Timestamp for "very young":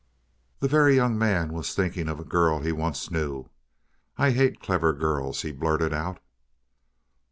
0.67-1.15